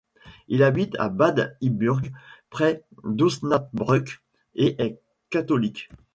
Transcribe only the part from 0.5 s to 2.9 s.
habite à Bad Iburg près